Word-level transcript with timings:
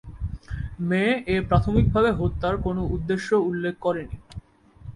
মেয়ে 0.89 1.13
এ 1.27 1.37
প্রাথমিকভাবে 1.49 2.09
হত্যার 2.11 2.55
কোন 2.65 2.77
উদ্দেশ্য 2.95 3.29
উল্লেখ 3.49 3.75
করেনি। 3.81 4.17